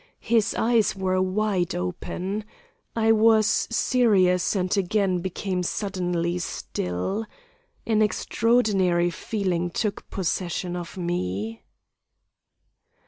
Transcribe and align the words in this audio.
His 0.23 0.55
eyes 0.55 0.95
were 0.95 1.21
wide 1.21 1.75
open. 1.75 2.43
I 2.95 3.11
was 3.11 3.67
serious, 3.69 4.55
and 4.55 4.75
again 4.75 5.19
became 5.19 5.61
suddenly 5.61 6.39
still. 6.39 7.27
An 7.85 8.01
extraordinary 8.01 9.11
feeling 9.11 9.69
took 9.69 10.09
possession 10.09 10.75
of 10.75 10.97
me. 10.97 11.61